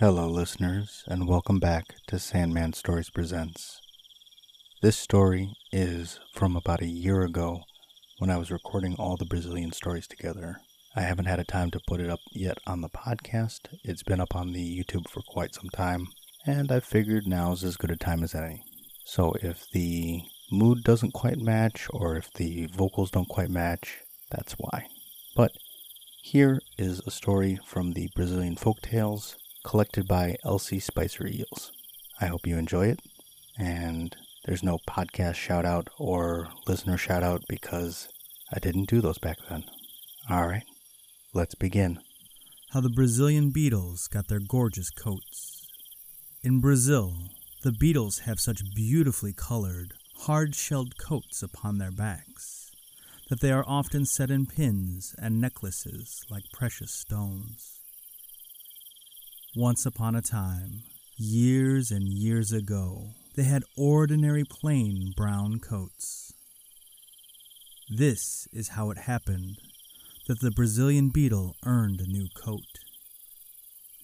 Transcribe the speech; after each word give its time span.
Hello, 0.00 0.28
listeners, 0.28 1.02
and 1.08 1.26
welcome 1.26 1.58
back 1.58 1.96
to 2.06 2.20
Sandman 2.20 2.72
Stories 2.72 3.10
Presents. 3.10 3.80
This 4.80 4.96
story 4.96 5.56
is 5.72 6.20
from 6.32 6.54
about 6.54 6.80
a 6.80 6.86
year 6.86 7.22
ago 7.22 7.62
when 8.18 8.30
I 8.30 8.36
was 8.36 8.52
recording 8.52 8.94
all 8.94 9.16
the 9.16 9.24
Brazilian 9.24 9.72
stories 9.72 10.06
together. 10.06 10.60
I 10.94 11.00
haven't 11.00 11.24
had 11.24 11.40
a 11.40 11.44
time 11.44 11.72
to 11.72 11.80
put 11.88 11.98
it 11.98 12.08
up 12.08 12.20
yet 12.30 12.58
on 12.64 12.80
the 12.80 12.88
podcast. 12.88 13.76
It's 13.82 14.04
been 14.04 14.20
up 14.20 14.36
on 14.36 14.52
the 14.52 14.78
YouTube 14.84 15.08
for 15.08 15.20
quite 15.26 15.52
some 15.52 15.68
time, 15.70 16.06
and 16.46 16.70
I 16.70 16.78
figured 16.78 17.26
now's 17.26 17.64
as 17.64 17.76
good 17.76 17.90
a 17.90 17.96
time 17.96 18.22
as 18.22 18.36
any. 18.36 18.62
So 19.04 19.34
if 19.42 19.68
the 19.72 20.22
mood 20.52 20.84
doesn't 20.84 21.12
quite 21.12 21.38
match 21.38 21.88
or 21.90 22.16
if 22.16 22.32
the 22.34 22.66
vocals 22.66 23.10
don't 23.10 23.28
quite 23.28 23.50
match, 23.50 23.98
that's 24.30 24.52
why. 24.52 24.86
But 25.34 25.50
here 26.22 26.60
is 26.78 27.02
a 27.04 27.10
story 27.10 27.58
from 27.64 27.94
the 27.94 28.10
Brazilian 28.14 28.54
folk 28.54 28.80
tales 28.80 29.34
collected 29.64 30.06
by 30.06 30.36
Elsie 30.44 30.80
Spicer 30.80 31.24
Eells. 31.24 31.70
I 32.20 32.26
hope 32.26 32.46
you 32.46 32.56
enjoy 32.56 32.86
it, 32.86 33.00
and 33.58 34.14
there's 34.44 34.62
no 34.62 34.78
podcast 34.88 35.34
shout 35.34 35.64
out 35.64 35.88
or 35.98 36.48
listener 36.66 36.96
shout 36.96 37.22
out 37.22 37.42
because 37.48 38.08
I 38.52 38.58
didn't 38.58 38.88
do 38.88 39.00
those 39.00 39.18
back 39.18 39.38
then. 39.48 39.64
All 40.30 40.46
right, 40.46 40.64
let's 41.34 41.54
begin. 41.54 42.00
How 42.70 42.80
the 42.80 42.90
Brazilian 42.90 43.50
beetles 43.50 44.08
got 44.08 44.28
their 44.28 44.40
gorgeous 44.40 44.90
coats. 44.90 45.66
In 46.42 46.60
Brazil, 46.60 47.14
the 47.62 47.72
beetles 47.72 48.20
have 48.20 48.38
such 48.38 48.74
beautifully 48.74 49.32
colored, 49.32 49.94
hard 50.20 50.54
shelled 50.54 50.98
coats 50.98 51.42
upon 51.42 51.78
their 51.78 51.90
backs 51.90 52.70
that 53.28 53.40
they 53.40 53.52
are 53.52 53.64
often 53.66 54.06
set 54.06 54.30
in 54.30 54.46
pins 54.46 55.14
and 55.18 55.40
necklaces 55.40 56.24
like 56.30 56.44
precious 56.52 56.90
stones. 56.90 57.77
Once 59.60 59.84
upon 59.84 60.14
a 60.14 60.22
time, 60.22 60.84
years 61.16 61.90
and 61.90 62.04
years 62.12 62.52
ago, 62.52 63.08
they 63.34 63.42
had 63.42 63.64
ordinary 63.76 64.44
plain 64.44 65.12
brown 65.16 65.58
coats. 65.58 66.32
This 67.90 68.46
is 68.52 68.68
how 68.68 68.92
it 68.92 68.98
happened 68.98 69.56
that 70.28 70.38
the 70.38 70.52
Brazilian 70.52 71.10
beetle 71.12 71.56
earned 71.66 72.00
a 72.00 72.06
new 72.06 72.28
coat. 72.36 72.70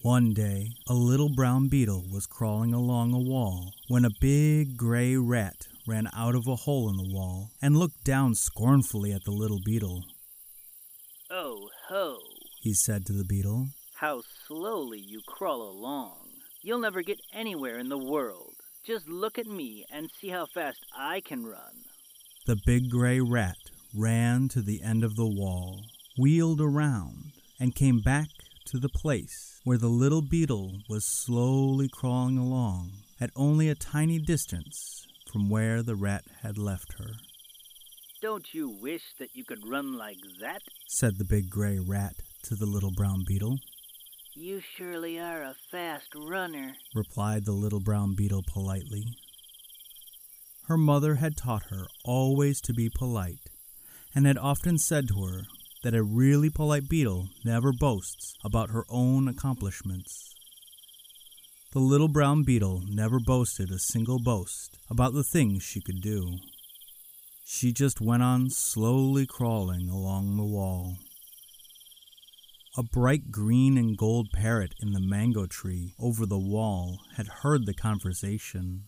One 0.03 0.35
day, 0.35 0.71
a 0.89 0.95
little 0.95 1.33
brown 1.33 1.69
beetle 1.69 2.03
was 2.13 2.27
crawling 2.27 2.75
along 2.75 3.15
a 3.15 3.21
wall 3.21 3.75
when 3.87 4.05
a 4.05 4.19
big 4.21 4.77
gray 4.77 5.17
rat 5.17 5.69
ran 5.87 6.09
out 6.17 6.35
of 6.35 6.49
a 6.49 6.57
hole 6.57 6.91
in 6.91 6.97
the 6.97 7.15
wall 7.15 7.51
and 7.63 7.77
looked 7.77 8.03
down 8.03 8.35
scornfully 8.35 9.13
at 9.13 9.23
the 9.25 9.31
little 9.31 9.61
beetle. 9.65 10.03
Oh 11.31 11.69
ho! 11.91 12.19
He 12.61 12.75
said 12.75 13.07
to 13.07 13.13
the 13.13 13.23
beetle, 13.23 13.69
How 13.97 14.23
slowly 14.47 14.99
you 14.99 15.21
crawl 15.27 15.63
along. 15.63 16.29
You'll 16.63 16.81
never 16.81 17.03
get 17.03 17.21
anywhere 17.33 17.79
in 17.79 17.89
the 17.89 17.99
world. 17.99 18.55
Just 18.85 19.09
look 19.09 19.39
at 19.39 19.47
me 19.47 19.85
and 19.91 20.11
see 20.21 20.29
how 20.29 20.47
fast 20.47 20.79
I 20.99 21.21
can 21.21 21.47
run. 21.47 21.85
The 22.47 22.57
big 22.67 22.91
gray 22.91 23.21
rat 23.21 23.57
ran 23.97 24.49
to 24.49 24.61
the 24.61 24.83
end 24.83 25.05
of 25.05 25.15
the 25.15 25.27
wall, 25.27 25.85
wheeled 26.19 26.61
around, 26.61 27.33
and 27.61 27.75
came 27.75 28.01
back 28.01 28.29
to 28.67 28.79
the 28.79 28.89
place 28.89 29.61
where 29.63 29.79
the 29.79 29.89
little 29.89 30.23
beetle 30.23 30.73
was 30.89 31.05
slowly 31.05 31.89
crawling 31.89 32.37
along 32.37 32.91
at 33.21 33.31
only 33.37 33.69
a 33.69 33.75
tiny 33.75 34.19
distance 34.19 35.07
from 35.31 35.49
where 35.49 35.83
the 35.83 35.95
rat 35.95 36.25
had 36.43 36.59
left 36.59 36.95
her. 36.99 37.13
Don't 38.21 38.53
you 38.53 38.69
wish 38.69 39.15
that 39.19 39.35
you 39.35 39.45
could 39.45 39.67
run 39.67 39.97
like 39.97 40.19
that? 40.41 40.63
Said 40.89 41.19
the 41.19 41.25
big 41.25 41.49
gray 41.49 41.79
rat 41.79 42.15
to 42.43 42.55
the 42.55 42.67
little 42.67 42.91
brown 42.91 43.23
beetle. 43.27 43.59
You 44.37 44.61
surely 44.61 45.21
are 45.21 45.43
a 45.43 45.55
fast 45.71 46.09
runner. 46.17 46.75
replied 46.93 47.45
the 47.45 47.53
little 47.53 47.79
brown 47.79 48.17
beetle 48.17 48.43
politely. 48.43 49.05
Her 50.67 50.77
mother 50.77 51.15
had 51.17 51.37
taught 51.37 51.71
her 51.71 51.87
always 52.05 52.61
to 52.63 52.73
be 52.73 52.91
polite, 52.91 53.49
and 54.13 54.27
had 54.27 54.37
often 54.37 54.79
said 54.79 55.07
to 55.09 55.23
her 55.23 55.43
that 55.85 55.95
a 55.95 56.03
really 56.03 56.51
polite 56.51 56.89
beetle 56.89 57.29
never 57.45 57.73
boasts 57.73 58.35
about 58.43 58.71
her 58.71 58.85
own 58.89 59.29
accomplishments. 59.29 60.35
The 61.73 61.79
little 61.79 62.09
brown 62.09 62.43
beetle 62.43 62.83
never 62.89 63.21
boasted 63.21 63.71
a 63.71 63.79
single 63.79 64.19
boast 64.19 64.77
about 64.91 65.15
the 65.15 65.23
things 65.23 65.63
she 65.63 65.81
could 65.81 66.01
do. 66.01 66.39
She 67.45 67.73
just 67.73 68.01
went 68.01 68.25
on 68.25 68.51
slowly 68.51 69.27
crawling 69.27 69.89
along 69.89 70.37
the 70.37 70.45
wall. 70.45 70.97
A 72.77 72.83
bright 72.83 73.31
green 73.31 73.79
and 73.79 73.97
gold 73.97 74.31
parrot 74.33 74.75
in 74.81 74.95
the 74.95 75.01
mango 75.01 75.47
tree 75.47 75.95
over 75.97 76.27
the 76.27 76.41
wall 76.41 76.99
had 77.17 77.29
heard 77.29 77.67
the 77.67 77.75
conversation. 77.75 78.87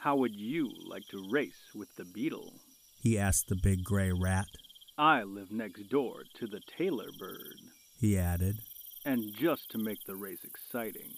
How 0.00 0.16
would 0.16 0.34
you 0.34 0.72
like 0.88 1.06
to 1.12 1.28
race 1.30 1.70
with 1.72 1.94
the 1.96 2.04
beetle? 2.04 2.54
He 3.00 3.16
asked 3.16 3.46
the 3.46 3.54
big 3.54 3.84
gray 3.84 4.10
rat. 4.10 4.48
I 4.98 5.22
live 5.22 5.52
next 5.52 5.88
door 5.90 6.24
to 6.40 6.48
the 6.48 6.60
tailor 6.76 7.06
bird. 7.20 7.54
He 8.00 8.18
added, 8.18 8.56
And 9.04 9.22
just 9.38 9.70
to 9.70 9.78
make 9.78 10.02
the 10.08 10.16
race 10.16 10.42
exciting, 10.42 11.12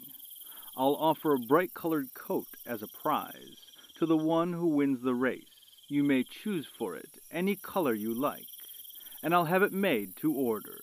I'll 0.76 0.96
offer 0.96 1.32
a 1.32 1.38
bright 1.38 1.72
colored 1.72 2.12
coat 2.12 2.48
as 2.66 2.82
a 2.82 2.88
prize 3.02 3.56
to 3.98 4.04
the 4.04 4.18
one 4.18 4.52
who 4.52 4.76
wins 4.76 5.02
the 5.02 5.14
race. 5.14 5.46
You 5.88 6.04
may 6.04 6.24
choose 6.24 6.66
for 6.78 6.94
it 6.94 7.08
any 7.30 7.56
color 7.56 7.94
you 7.94 8.12
like, 8.12 8.44
and 9.22 9.34
I'll 9.34 9.46
have 9.46 9.62
it 9.62 9.72
made 9.72 10.14
to 10.16 10.34
order. 10.34 10.78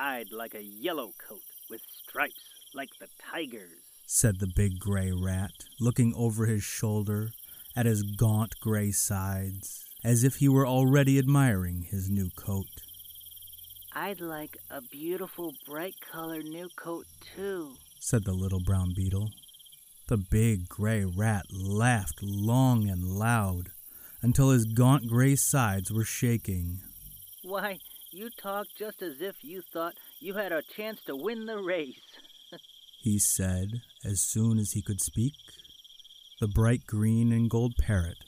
I'd 0.00 0.30
like 0.30 0.54
a 0.54 0.62
yellow 0.62 1.10
coat 1.28 1.42
with 1.68 1.80
stripes 2.06 2.40
like 2.72 2.90
the 3.00 3.08
tiger's. 3.32 3.82
said 4.06 4.38
the 4.38 4.46
big 4.46 4.78
gray 4.78 5.10
rat, 5.10 5.50
looking 5.80 6.14
over 6.16 6.46
his 6.46 6.62
shoulder 6.62 7.30
at 7.74 7.84
his 7.84 8.04
gaunt 8.16 8.54
gray 8.60 8.92
sides, 8.92 9.84
as 10.04 10.22
if 10.22 10.36
he 10.36 10.48
were 10.48 10.66
already 10.66 11.18
admiring 11.18 11.82
his 11.90 12.08
new 12.08 12.30
coat. 12.36 12.68
I'd 13.92 14.20
like 14.20 14.56
a 14.70 14.80
beautiful 14.80 15.52
bright 15.66 15.96
colored 16.12 16.44
new 16.44 16.68
coat 16.76 17.06
too. 17.34 17.74
said 17.98 18.24
the 18.24 18.32
little 18.32 18.60
brown 18.60 18.92
beetle. 18.94 19.30
The 20.06 20.16
big 20.16 20.68
gray 20.68 21.04
rat 21.04 21.46
laughed 21.52 22.22
long 22.22 22.88
and 22.88 23.02
loud 23.02 23.70
until 24.22 24.50
his 24.50 24.64
gaunt 24.64 25.08
gray 25.08 25.34
sides 25.34 25.90
were 25.90 26.04
shaking. 26.04 26.82
Why, 27.42 27.78
you 28.12 28.30
talk 28.30 28.66
just 28.76 29.02
as 29.02 29.20
if 29.20 29.44
you 29.44 29.62
thought 29.62 29.94
you 30.20 30.34
had 30.34 30.52
a 30.52 30.62
chance 30.62 31.02
to 31.04 31.16
win 31.16 31.46
the 31.46 31.58
race. 31.58 32.00
He 33.00 33.18
said 33.18 33.82
as 34.04 34.20
soon 34.20 34.58
as 34.58 34.72
he 34.72 34.82
could 34.82 35.00
speak. 35.00 35.34
The 36.40 36.48
bright 36.48 36.84
green 36.86 37.32
and 37.32 37.48
gold 37.48 37.74
parrot 37.78 38.18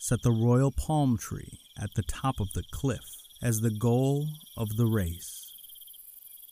set 0.00 0.22
the 0.22 0.32
royal 0.32 0.72
palm 0.72 1.16
tree 1.16 1.60
at 1.80 1.94
the 1.94 2.02
top 2.02 2.40
of 2.40 2.52
the 2.52 2.64
cliff 2.72 3.04
as 3.40 3.60
the 3.60 3.70
goal 3.70 4.26
of 4.56 4.76
the 4.76 4.86
race. 4.86 5.52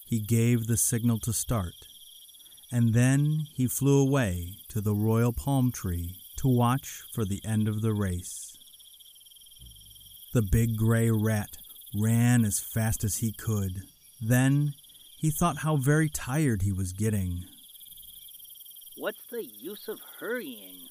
He 0.06 0.20
gave 0.20 0.66
the 0.66 0.76
signal 0.76 1.18
to 1.20 1.32
start, 1.32 1.74
and 2.70 2.94
then 2.94 3.46
he 3.54 3.66
flew 3.66 4.00
away 4.00 4.54
to 4.68 4.80
the 4.80 4.94
royal 4.94 5.32
palm 5.32 5.72
tree 5.72 6.16
to 6.36 6.48
watch 6.48 7.02
for 7.12 7.24
the 7.24 7.40
end 7.44 7.68
of 7.68 7.82
the 7.82 7.92
race. 7.92 8.56
The 10.32 10.42
big 10.42 10.76
gray 10.76 11.10
rat 11.10 11.56
ran 11.96 12.44
as 12.44 12.60
fast 12.60 13.04
as 13.04 13.18
he 13.18 13.32
could. 13.32 13.82
Then 14.20 14.74
he 15.18 15.30
thought 15.30 15.58
how 15.58 15.76
very 15.76 16.08
tired 16.08 16.62
he 16.62 16.72
was 16.72 16.92
getting. 16.92 17.44
What's 18.96 19.26
the 19.30 19.44
use 19.44 19.88
of 19.88 20.00
hurrying? 20.20 20.88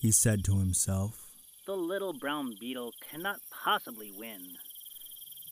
He 0.00 0.10
said 0.10 0.44
to 0.44 0.58
himself. 0.58 1.28
The 1.66 1.76
little 1.76 2.12
brown 2.12 2.56
beetle 2.60 2.92
cannot 3.10 3.40
possibly 3.50 4.12
win. 4.16 4.40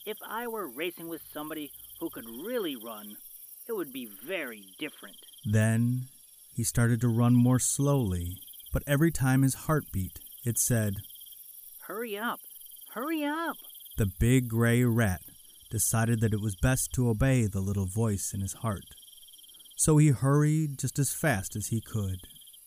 If 0.04 0.18
I 0.26 0.46
were 0.46 0.68
racing 0.68 1.08
with 1.08 1.22
somebody 1.32 1.70
who 2.00 2.10
could 2.10 2.26
really 2.26 2.76
run, 2.76 3.16
it 3.68 3.72
would 3.72 3.92
be 3.92 4.08
very 4.26 4.64
different. 4.78 5.16
Then 5.44 6.08
he 6.54 6.64
started 6.64 7.00
to 7.00 7.08
run 7.08 7.34
more 7.34 7.58
slowly, 7.58 8.38
but 8.72 8.82
every 8.86 9.10
time 9.10 9.42
his 9.42 9.54
heart 9.54 9.84
beat, 9.92 10.18
it 10.44 10.58
said, 10.58 10.96
Hurry 11.86 12.18
up! 12.18 12.40
Hurry 12.94 13.24
up! 13.24 13.56
The 13.98 14.10
big 14.18 14.48
gray 14.48 14.84
rat 14.84 15.20
decided 15.70 16.20
that 16.20 16.32
it 16.32 16.40
was 16.40 16.56
best 16.56 16.92
to 16.94 17.08
obey 17.08 17.46
the 17.46 17.60
little 17.60 17.86
voice 17.86 18.32
in 18.34 18.40
his 18.40 18.54
heart. 18.54 18.84
So 19.76 19.98
he 19.98 20.08
hurried 20.08 20.78
just 20.78 20.98
as 20.98 21.12
fast 21.12 21.56
as 21.56 21.66
he 21.68 21.80
could. 21.80 22.16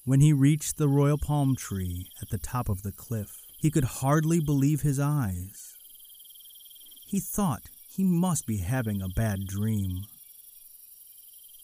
When 0.05 0.21
he 0.21 0.33
reached 0.33 0.77
the 0.77 0.87
royal 0.87 1.17
palm 1.17 1.55
tree 1.55 2.07
at 2.21 2.29
the 2.29 2.37
top 2.37 2.69
of 2.69 2.83
the 2.83 2.91
cliff, 2.91 3.29
he 3.59 3.71
could 3.71 3.85
hardly 3.85 4.39
believe 4.39 4.81
his 4.81 4.99
eyes. 4.99 5.73
He 7.07 7.19
thought 7.19 7.61
he 7.95 8.03
must 8.03 8.45
be 8.45 8.57
having 8.57 9.01
a 9.01 9.09
bad 9.15 9.47
dream. 9.47 10.03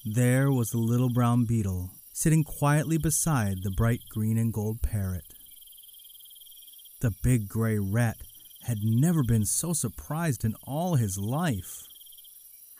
There 0.05 0.51
was 0.51 0.69
the 0.69 0.79
little 0.79 1.09
brown 1.13 1.45
beetle 1.45 1.91
sitting 2.13 2.43
quietly 2.43 2.97
beside 2.97 3.57
the 3.61 3.71
bright 3.71 4.01
green 4.09 4.37
and 4.37 4.51
gold 4.51 4.81
parrot. 4.81 5.25
The 7.01 7.11
big 7.23 7.47
gray 7.47 7.77
rat 7.77 8.17
had 8.63 8.77
never 8.83 9.23
been 9.23 9.45
so 9.45 9.73
surprised 9.73 10.43
in 10.45 10.55
all 10.65 10.95
his 10.95 11.17
life. 11.17 11.83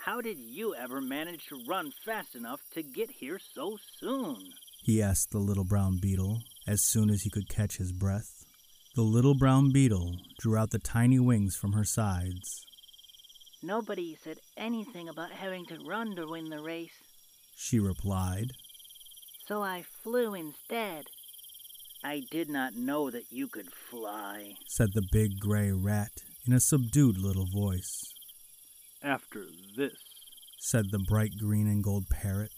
How 0.06 0.22
did 0.22 0.38
you 0.39 0.74
ever 0.75 1.00
manage 1.01 1.45
to 1.48 1.62
run 1.68 1.92
fast 2.06 2.36
enough 2.36 2.62
to 2.74 2.81
get 2.83 3.12
here 3.12 3.39
so 3.39 3.78
soon? 4.00 4.38
He 4.83 5.01
asked 5.01 5.30
the 5.31 5.38
little 5.39 5.63
brown 5.63 6.00
beetle 6.01 6.39
as 6.68 6.83
soon 6.83 7.10
as 7.10 7.22
he 7.22 7.30
could 7.30 7.48
catch 7.50 7.78
his 7.78 7.92
breath. 7.92 8.44
The 8.95 9.04
little 9.04 9.36
brown 9.36 9.72
beetle 9.72 10.16
drew 10.39 10.57
out 10.57 10.72
the 10.72 10.80
tiny 10.80 11.19
wings 11.19 11.56
from 11.56 11.74
her 11.74 11.86
sides. 11.86 12.66
Nobody 13.63 14.18
said 14.24 14.38
anything 14.57 15.07
about 15.07 15.31
having 15.31 15.66
to 15.68 15.78
run 15.88 16.16
to 16.16 16.28
win 16.28 16.50
the 16.50 16.62
race, 16.62 16.89
She 17.56 17.80
replied. 17.80 18.51
so 19.48 19.62
I 19.62 19.83
flew 20.04 20.33
instead. 20.33 21.06
I 22.03 22.24
did 22.31 22.50
not 22.50 22.75
know 22.75 23.09
that 23.12 23.31
you 23.31 23.48
could 23.48 23.71
fly. 23.71 24.53
said 24.68 24.89
the 24.94 25.03
big 25.12 25.39
gray 25.39 25.71
rat 25.71 26.12
in 26.48 26.53
a 26.53 26.59
subdued 26.59 27.18
little 27.18 27.45
voice. 27.45 28.13
After 29.03 29.45
this, 29.75 29.94
Said 30.59 30.92
the 30.92 31.00
bright 31.00 31.31
green 31.39 31.68
and 31.68 31.83
gold 31.83 32.06
parrot. 32.09 32.51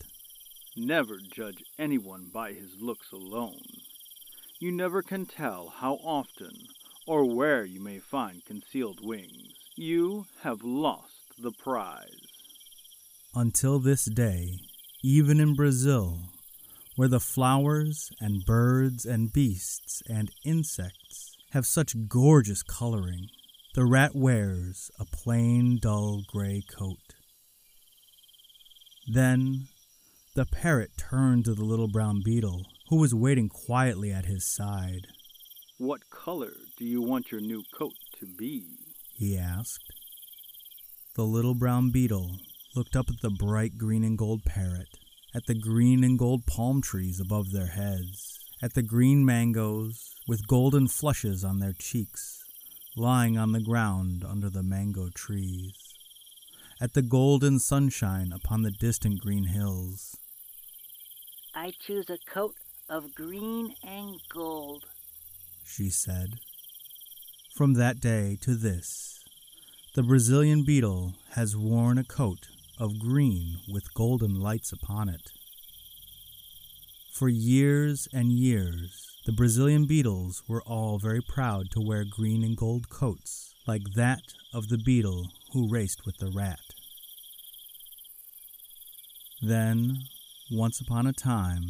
never 0.75 1.18
judge 1.34 1.63
anyone 1.80 2.30
by 2.34 2.51
his 2.51 2.75
looks 2.81 3.12
alone. 3.13 3.62
You 4.60 4.72
never 4.72 5.01
can 5.01 5.25
tell 5.25 5.69
how 5.78 5.96
often 6.04 6.51
or 7.07 7.25
where 7.36 7.63
you 7.66 7.80
may 7.81 8.00
find 8.00 8.44
concealed 8.46 9.00
wings. 9.01 9.54
You 9.78 10.25
have 10.42 10.63
lost 10.63 11.13
the 11.42 11.51
prize. 11.51 12.28
Until 13.36 13.80
this 13.80 14.06
day, 14.06 14.60
even 15.04 15.39
in 15.39 15.54
Brazil, 15.56 16.18
where 16.95 17.07
the 17.07 17.19
flowers 17.19 18.10
and 18.19 18.45
birds 18.45 19.06
and 19.06 19.34
beasts 19.34 20.01
and 20.10 20.31
insects 20.45 21.36
have 21.51 21.66
such 21.66 22.07
gorgeous 22.07 22.63
coloring, 22.63 23.28
the 23.75 23.86
rat 23.86 24.16
wears 24.16 24.92
a 25.00 25.06
plain, 25.06 25.80
dull 25.81 26.22
gray 26.28 26.63
coat. 26.78 27.16
Then 29.07 29.68
the 30.36 30.45
parrot 30.45 30.92
turned 30.98 31.45
to 31.45 31.54
the 31.54 31.63
little 31.66 31.88
brown 31.88 32.22
beetle, 32.24 32.66
who 32.90 32.98
was 32.98 33.13
waiting 33.13 33.50
quietly 33.50 34.12
at 34.12 34.25
his 34.25 34.51
side. 34.51 35.07
What 35.78 36.10
color 36.10 36.54
do 36.78 36.86
you 36.86 37.01
want 37.01 37.31
your 37.31 37.42
new 37.42 37.63
coat 37.74 37.94
to 38.19 38.25
be? 38.25 38.66
he 39.16 39.38
asked. 39.38 39.92
The 41.16 41.24
little 41.24 41.54
brown 41.54 41.92
beetle 41.92 42.38
looked 42.75 42.96
up 42.96 43.10
at 43.10 43.22
the 43.22 43.30
bright 43.30 43.78
green 43.78 44.04
and 44.04 44.18
gold 44.18 44.44
parrot, 44.46 44.88
at 45.36 45.48
the 45.48 45.56
green 45.56 46.04
and 46.04 46.20
gold 46.20 46.46
palm 46.46 46.82
trees 46.82 47.20
above 47.20 47.52
their 47.52 47.68
heads, 47.68 48.40
at 48.62 48.74
the 48.76 48.84
green 48.84 49.26
mangoes 49.26 50.14
with 50.28 50.48
golden 50.48 50.88
flushes 50.88 51.44
on 51.44 51.60
their 51.60 51.74
cheeks, 51.74 52.44
lying 52.96 53.38
on 53.38 53.52
the 53.52 53.60
ground 53.60 54.24
under 54.24 54.50
the 54.50 54.64
mango 54.64 55.10
trees, 55.14 55.74
at 56.80 56.94
the 56.94 57.02
golden 57.02 57.60
sunshine 57.60 58.32
upon 58.32 58.62
the 58.62 58.72
distant 58.72 59.20
green 59.20 59.46
hills. 59.46 60.16
I 61.56 61.74
choose 61.86 62.10
a 62.10 62.18
coat 62.30 62.56
of 62.90 63.16
green 63.16 63.74
and 63.84 64.20
gold. 64.32 64.84
she 65.66 65.90
said. 65.90 66.40
From 67.56 67.74
that 67.76 68.00
day 68.00 68.38
to 68.42 68.56
this, 68.56 69.24
the 69.96 70.04
Brazilian 70.04 70.64
beetle 70.64 71.14
has 71.32 71.56
worn 71.56 71.98
a 71.98 72.04
coat 72.04 72.48
of 72.80 73.00
green 73.00 73.58
with 73.68 73.94
golden 73.94 74.40
lights 74.40 74.72
upon 74.72 75.10
it. 75.10 75.31
For 77.14 77.30
years 77.30 78.08
and 78.14 78.31
years, 78.31 79.08
the 79.25 79.31
Brazilian 79.31 79.86
beetles 79.86 80.44
were 80.48 80.64
all 80.64 80.98
very 80.98 81.22
proud 81.22 81.72
to 81.72 81.81
wear 81.81 82.04
green 82.04 82.44
and 82.44 82.58
gold 82.58 82.90
coats 82.90 83.54
like 83.68 83.84
that 83.96 84.22
of 84.54 84.68
the 84.68 84.78
beetle 84.78 85.28
who 85.54 85.72
raced 85.72 86.06
with 86.06 86.18
the 86.18 86.31
rat. 86.36 86.60
Then, 89.42 89.98
once 90.52 90.81
upon 90.81 91.08
a 91.08 91.14
time, 91.14 91.64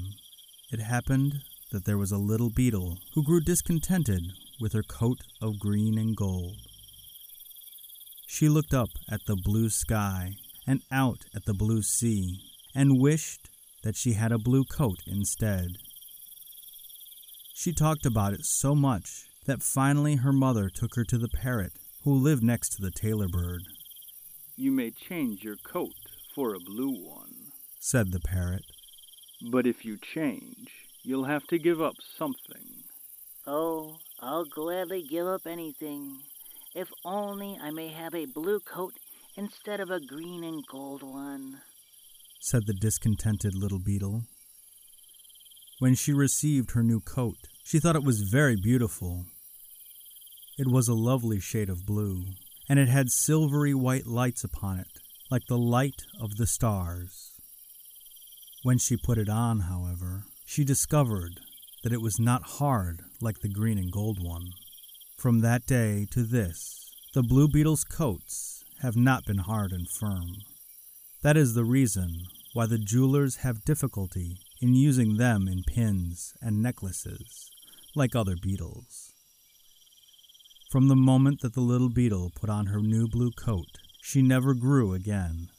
it 0.72 0.80
happened 0.80 1.42
that 1.72 1.86
there 1.86 1.98
was 1.98 2.12
a 2.12 2.18
little 2.18 2.50
beetle 2.50 2.98
who 3.14 3.24
grew 3.24 3.42
discontented 3.42 4.24
with 4.60 4.74
her 4.74 4.84
coat 4.84 5.20
of 5.42 5.60
green 5.60 5.98
and 5.98 6.16
gold. 6.16 6.56
She 8.28 8.50
looked 8.50 8.74
up 8.74 8.90
at 9.10 9.26
the 9.28 9.36
blue 9.36 9.70
sky 9.70 10.38
and 10.68 10.82
out 10.92 11.26
at 11.36 11.46
the 11.46 11.54
blue 11.54 11.82
sea 11.82 12.40
and 12.76 13.00
wished 13.00 13.50
that 13.84 13.96
she 13.96 14.14
had 14.14 14.32
a 14.32 14.38
blue 14.38 14.64
coat 14.64 15.00
instead. 15.06 15.68
She 17.54 17.74
talked 17.74 18.06
about 18.06 18.34
it 18.34 18.46
so 18.46 18.74
much 18.74 19.26
that 19.46 19.62
finally 19.62 20.16
her 20.16 20.34
mother 20.34 20.70
took 20.70 20.96
her 20.96 21.04
to 21.06 21.18
the 21.18 21.30
parrot 21.30 21.74
who 22.04 22.14
lived 22.14 22.44
next 22.44 22.70
to 22.70 22.82
the 22.82 22.92
tailor 22.92 23.28
bird. 23.28 23.62
You 24.56 24.72
may 24.72 24.92
change 24.92 25.44
your 25.44 25.56
coat 25.56 25.94
for 26.36 26.54
a 26.54 26.60
blue 26.60 26.92
one. 26.92 27.52
Said 27.80 28.12
the 28.12 28.20
parrot. 28.20 28.64
But 29.52 29.68
if 29.68 29.84
you 29.84 29.98
change, 29.98 30.70
you'll 31.04 31.26
have 31.26 31.46
to 31.48 31.60
give 31.60 31.82
up 31.82 31.96
something. 32.18 32.84
Oh, 33.46 33.98
I'll 34.20 34.46
gladly 34.46 35.04
give 35.04 35.28
up 35.28 35.46
anything, 35.46 36.20
if 36.74 36.90
only 37.04 37.58
I 37.62 37.72
may 37.72 37.90
have 37.90 38.16
a 38.16 38.26
blue 38.26 38.60
coat 38.62 38.94
instead 39.36 39.80
of 39.80 39.90
a 39.90 40.00
green 40.00 40.44
and 40.44 40.64
gold 40.68 41.02
one. 41.02 41.62
said 42.40 42.66
the 42.66 42.74
discontented 42.74 43.56
little 43.56 43.80
beetle. 43.80 44.24
When 45.80 45.96
she 45.96 46.14
received 46.14 46.72
her 46.72 46.84
new 46.84 47.00
coat, 47.00 47.38
she 47.64 47.80
thought 47.80 47.96
it 47.96 48.04
was 48.04 48.22
very 48.22 48.56
beautiful. 48.56 49.26
It 50.58 50.68
was 50.68 50.88
a 50.88 50.94
lovely 50.94 51.40
shade 51.40 51.70
of 51.70 51.86
blue, 51.86 52.26
and 52.70 52.78
it 52.78 52.90
had 52.90 53.10
silvery 53.10 53.74
white 53.74 54.06
lights 54.06 54.44
upon 54.44 54.80
it, 54.80 55.00
like 55.32 55.48
the 55.48 55.58
light 55.58 56.04
of 56.22 56.38
the 56.38 56.46
stars. 56.46 57.32
When 58.62 58.78
she 58.78 58.98
put 58.98 59.18
it 59.18 59.30
on, 59.30 59.62
however, 59.62 60.26
she 60.46 60.64
discovered 60.64 61.40
that 61.84 61.92
it 61.92 62.02
was 62.02 62.20
not 62.20 62.44
hard 62.44 63.02
like 63.20 63.40
the 63.40 63.50
green 63.50 63.78
and 63.78 63.92
gold 63.92 64.20
one. 64.22 64.52
From 65.18 65.42
that 65.42 65.66
day 65.66 66.06
to 66.12 66.24
this, 66.24 66.92
the 67.14 67.24
blue 67.24 67.48
beetle's 67.48 67.84
coats 67.84 68.63
have 68.82 68.96
not 68.96 69.26
been 69.26 69.40
hard 69.40 69.72
and 69.72 69.88
firm. 69.90 70.28
That 71.22 71.38
is 71.38 71.54
the 71.54 71.64
reason 71.64 72.10
why 72.54 72.66
the 72.66 72.78
jewelers 72.78 73.38
have 73.38 73.66
difficulty 73.66 74.38
in 74.62 74.76
using 74.76 75.18
them 75.18 75.48
in 75.48 75.64
pins 75.64 76.34
and 76.42 76.62
necklaces, 76.62 77.50
like 77.96 78.16
other 78.16 78.36
beetles. 78.42 79.12
From 80.72 80.88
the 80.88 80.96
moment 80.96 81.42
that 81.42 81.54
the 81.54 81.62
little 81.62 81.90
beetle 81.90 82.32
put 82.36 82.50
on 82.50 82.68
her 82.68 82.80
new 82.80 83.08
blue 83.08 83.32
coat, 83.32 83.78
she 84.02 84.22
never 84.22 84.54
grew 84.54 84.94
again. 84.94 85.50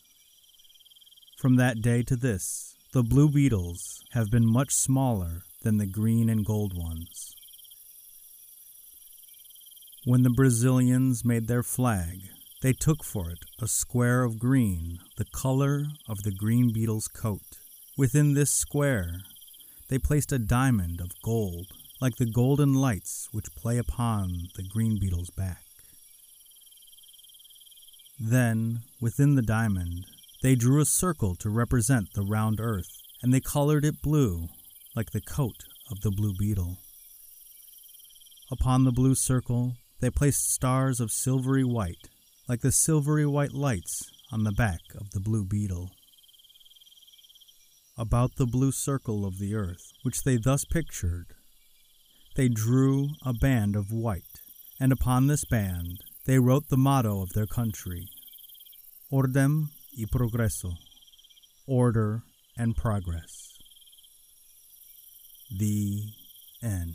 From 1.39 1.57
that 1.57 1.83
day 1.83 2.03
to 2.03 2.17
this, 2.17 2.75
the 2.93 3.03
blue 3.03 3.29
beetles 3.29 4.03
have 4.13 4.31
been 4.31 4.47
much 4.47 4.73
smaller 4.73 5.43
than 5.63 5.79
the 5.79 5.87
green 5.87 6.29
and 6.29 6.45
gold 6.45 6.73
ones. 6.77 7.35
When 10.05 10.23
the 10.23 10.31
Brazilians 10.31 11.25
made 11.25 11.49
their 11.49 11.63
flag, 11.63 12.19
they 12.65 12.73
took 12.73 13.05
for 13.05 13.29
it 13.31 13.41
a 13.61 13.69
square 13.69 14.25
of 14.25 14.39
green, 14.39 14.99
the 15.19 15.27
color 15.27 15.85
of 16.09 16.23
the 16.23 16.33
green 16.33 16.73
beetle's 16.73 17.09
coat. 17.09 17.59
Within 17.99 18.33
this 18.33 18.51
square, 18.51 19.21
they 19.91 19.99
placed 19.99 20.33
a 20.33 20.39
diamond 20.39 20.99
of 20.99 21.11
gold, 21.23 21.67
like 22.01 22.17
the 22.17 22.25
golden 22.25 22.73
lights 22.73 23.29
which 23.33 23.55
play 23.55 23.77
upon 23.77 24.49
the 24.57 24.63
green 24.63 24.99
beetle's 24.99 25.29
back. 25.29 25.61
Then, 28.19 28.79
within 28.99 29.35
the 29.35 29.43
diamond, 29.43 30.07
they 30.43 30.55
drew 30.55 30.81
a 30.81 30.87
circle 30.87 31.35
to 31.41 31.51
represent 31.51 32.15
the 32.15 32.23
round 32.23 32.61
earth, 32.61 32.89
and 33.23 33.35
they 33.35 33.41
colored 33.41 33.85
it 33.85 34.01
blue, 34.01 34.49
like 34.97 35.11
the 35.11 35.21
coat 35.21 35.65
of 35.91 36.01
the 36.01 36.11
blue 36.11 36.33
beetle. 36.39 36.79
Upon 38.51 38.85
the 38.85 38.93
blue 38.93 39.15
circle, 39.15 39.75
they 40.01 40.09
placed 40.09 40.51
stars 40.51 40.99
of 40.99 41.13
silvery 41.13 41.65
white, 41.65 42.09
like 42.49 42.61
the 42.61 42.73
silvery 42.73 43.27
white 43.27 43.53
lights 43.53 44.11
on 44.31 44.45
the 44.45 44.53
back 44.53 44.81
of 44.95 45.11
the 45.13 45.21
blue 45.21 45.45
beetle. 45.45 45.91
About 47.97 48.37
the 48.37 48.47
blue 48.47 48.73
circle 48.73 49.25
of 49.25 49.39
the 49.39 49.55
earth, 49.55 49.93
which 50.03 50.25
they 50.25 50.37
thus 50.37 50.65
pictured, 50.65 51.27
they 52.37 52.49
drew 52.49 53.11
a 53.25 53.33
band 53.33 53.77
of 53.77 53.93
white, 53.93 54.41
and 54.81 54.93
upon 54.93 55.27
this 55.27 55.45
band 55.45 55.99
they 56.27 56.39
wrote 56.39 56.69
the 56.69 56.77
motto 56.77 57.23
of 57.23 57.33
their 57.35 57.47
country 57.47 58.09
Ordem 59.13 59.69
y 59.97 60.05
Progreso, 60.11 60.73
Order 61.69 62.23
and 62.59 62.75
Progress. 62.77 63.31
The 65.57 66.03
end. 66.63 66.95